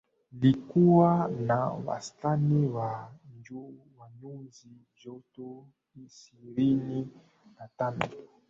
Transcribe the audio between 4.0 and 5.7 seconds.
nyuzi joto